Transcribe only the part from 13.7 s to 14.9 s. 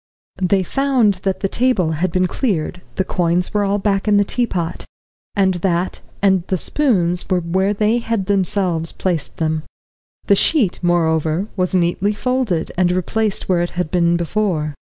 had been before.